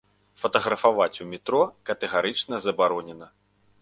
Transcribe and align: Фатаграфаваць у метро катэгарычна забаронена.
Фатаграфаваць 0.43 1.21
у 1.25 1.29
метро 1.33 1.61
катэгарычна 1.91 2.63
забаронена. 2.67 3.33